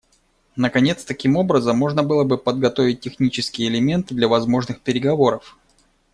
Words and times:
Наконец, 0.55 1.05
таким 1.05 1.35
образом 1.37 1.77
можно 1.77 2.01
было 2.01 2.23
бы 2.23 2.39
подготовить 2.39 3.01
технические 3.01 3.67
элементы 3.67 4.15
для 4.15 4.27
возможных 4.27 4.81
переговоров. 4.81 5.59